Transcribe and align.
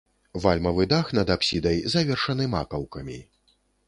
Вальмавы 0.43 0.85
дах 0.93 1.11
над 1.17 1.33
апсідай 1.35 1.77
завершаны 1.95 2.47
макаўкамі. 2.55 3.19